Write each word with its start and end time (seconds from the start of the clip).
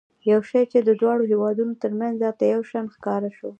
یو 0.31 0.41
شی 0.49 0.63
چې 0.71 0.79
د 0.87 0.89
دواړو 1.01 1.23
هېوادونو 1.31 1.73
ترمنځ 1.83 2.15
راته 2.25 2.43
یو 2.45 2.61
شان 2.69 2.85
ښکاره 2.95 3.29
شو. 3.37 3.49